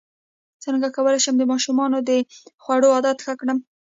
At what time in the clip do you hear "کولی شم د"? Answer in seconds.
0.95-1.43